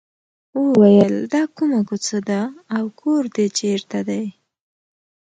وویل 0.79 1.15
دا 1.33 1.43
کومه 1.55 1.79
کوڅه 1.87 2.19
ده 2.29 2.41
او 2.75 2.83
کور 2.99 3.23
دې 3.35 3.45
چېرته 3.59 3.97
دی. 4.09 4.23